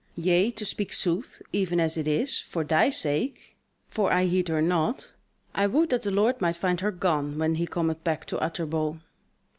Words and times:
Yea, 0.15 0.49
to 0.49 0.65
speak 0.65 0.91
sooth, 0.93 1.43
even 1.53 1.79
as 1.79 1.95
it 1.95 2.07
is, 2.07 2.39
for 2.39 2.63
thy 2.63 2.89
sake 2.89 3.55
(for 3.87 4.09
her 4.09 4.15
I 4.15 4.25
heed 4.25 4.49
naught) 4.51 5.13
I 5.53 5.67
would 5.67 5.91
that 5.91 6.01
the 6.01 6.09
lord 6.09 6.41
might 6.41 6.57
find 6.57 6.81
her 6.81 6.89
gone 6.91 7.37
when 7.37 7.53
he 7.53 7.67
cometh 7.67 8.03
back 8.03 8.25
to 8.25 8.39
Utterbol." 8.39 8.97